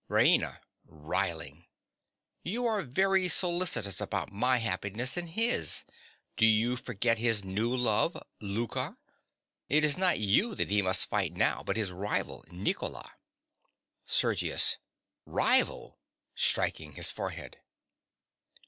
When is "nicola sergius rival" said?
12.49-15.99